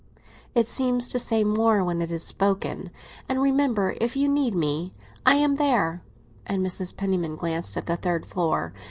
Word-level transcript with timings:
"It 0.55 0.65
seems 0.65 1.07
to 1.09 1.19
say 1.19 1.43
more 1.43 1.83
when 1.83 2.01
it 2.01 2.11
is 2.11 2.23
spoken! 2.23 2.89
And 3.29 3.39
remember, 3.39 3.93
if 4.01 4.15
you 4.15 4.27
need 4.27 4.55
me, 4.55 4.93
that 4.97 5.21
I 5.27 5.35
am 5.35 5.57
there"; 5.57 6.01
and 6.47 6.65
Mrs. 6.65 6.97
Penniman 6.97 7.35
glanced 7.35 7.77
at 7.77 7.85
the 7.85 7.97
third 7.97 8.25
floor. 8.25 8.73